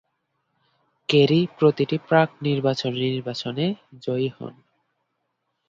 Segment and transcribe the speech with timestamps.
[1.09, 3.65] Kerry প্রতিটি প্রাক-নির্বাচনী নির্বাচনে
[4.01, 4.53] জয়ী হন।